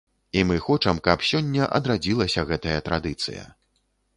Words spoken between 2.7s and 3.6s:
традыцыя.